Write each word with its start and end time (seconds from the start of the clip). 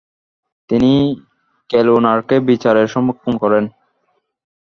তিনি 0.69 0.93
ক্যালোনারকে 1.69 2.35
বিচারের 2.49 2.87
সম্মুখীন 2.87 3.33
করেন। 3.37 3.63